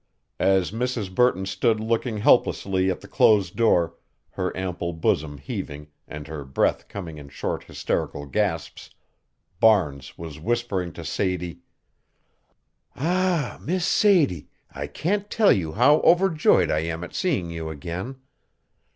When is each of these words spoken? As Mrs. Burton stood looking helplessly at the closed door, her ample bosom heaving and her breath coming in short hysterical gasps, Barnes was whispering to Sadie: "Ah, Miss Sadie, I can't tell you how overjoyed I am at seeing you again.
As 0.39 0.71
Mrs. 0.71 1.13
Burton 1.13 1.45
stood 1.45 1.79
looking 1.79 2.17
helplessly 2.17 2.89
at 2.89 3.01
the 3.01 3.07
closed 3.07 3.55
door, 3.55 3.93
her 4.31 4.51
ample 4.57 4.93
bosom 4.93 5.37
heaving 5.37 5.89
and 6.07 6.25
her 6.25 6.43
breath 6.43 6.87
coming 6.87 7.19
in 7.19 7.29
short 7.29 7.65
hysterical 7.65 8.25
gasps, 8.25 8.89
Barnes 9.59 10.17
was 10.17 10.39
whispering 10.39 10.91
to 10.93 11.05
Sadie: 11.05 11.59
"Ah, 12.95 13.59
Miss 13.61 13.85
Sadie, 13.85 14.49
I 14.71 14.87
can't 14.87 15.29
tell 15.29 15.51
you 15.51 15.73
how 15.73 15.99
overjoyed 16.01 16.71
I 16.71 16.79
am 16.79 17.03
at 17.03 17.13
seeing 17.13 17.51
you 17.51 17.69
again. 17.69 18.15